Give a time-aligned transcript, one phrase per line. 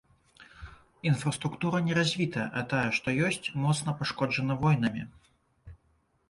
[1.09, 5.03] Інфраструктура неразвітая, а тая што ёсць, моцна пашкоджана войнамі.